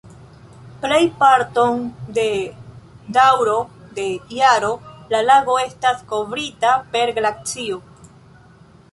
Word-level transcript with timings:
Plejparton 0.83 1.75
de 2.17 2.23
daŭro 3.17 3.57
de 3.99 4.05
jaro 4.37 4.71
la 5.13 5.19
lago 5.27 5.57
estas 5.65 6.01
kovrita 6.13 6.71
per 6.95 7.13
glacio. 7.19 7.79